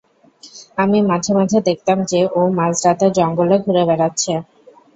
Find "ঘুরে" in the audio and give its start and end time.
3.63-3.83